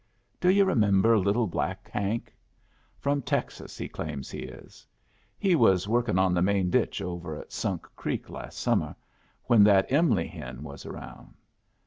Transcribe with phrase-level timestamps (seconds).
[0.39, 2.33] Do yu' remember little black Hank?
[2.97, 4.87] From Texas he claims he is.
[5.37, 8.95] He was working on the main ditch over at Sunk Creek last summer
[9.43, 11.35] when that Em'ly hen was around.